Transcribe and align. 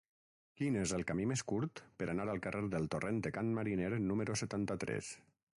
Quin 0.59 0.77
és 0.83 0.93
el 0.97 1.03
camí 1.11 1.27
més 1.31 1.43
curt 1.51 1.83
per 2.01 2.09
anar 2.15 2.27
al 2.33 2.43
carrer 2.47 2.65
del 2.73 2.91
Torrent 2.97 3.23
de 3.29 3.35
Can 3.39 3.55
Mariner 3.61 3.93
número 4.11 4.43
setanta-tres? 4.47 5.17